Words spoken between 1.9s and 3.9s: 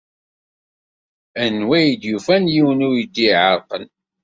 d-yufan yiwen weydi iɛerqen?